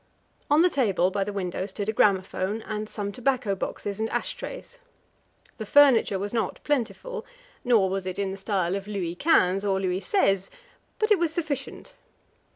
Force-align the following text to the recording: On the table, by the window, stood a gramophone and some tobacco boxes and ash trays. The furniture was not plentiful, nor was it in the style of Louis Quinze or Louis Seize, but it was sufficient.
On 0.49 0.63
the 0.63 0.69
table, 0.71 1.11
by 1.11 1.23
the 1.23 1.31
window, 1.31 1.67
stood 1.67 1.87
a 1.87 1.93
gramophone 1.93 2.63
and 2.63 2.89
some 2.89 3.11
tobacco 3.11 3.53
boxes 3.53 3.99
and 3.99 4.09
ash 4.09 4.33
trays. 4.35 4.79
The 5.59 5.65
furniture 5.67 6.17
was 6.17 6.33
not 6.33 6.59
plentiful, 6.63 7.23
nor 7.63 7.87
was 7.87 8.07
it 8.07 8.17
in 8.17 8.31
the 8.31 8.37
style 8.37 8.75
of 8.75 8.87
Louis 8.87 9.13
Quinze 9.13 9.63
or 9.63 9.79
Louis 9.79 10.01
Seize, 10.01 10.49
but 10.97 11.11
it 11.11 11.19
was 11.19 11.31
sufficient. 11.31 11.93